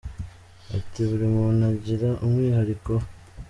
[0.77, 3.05] Ati” Buri muntu agira umwihariko we.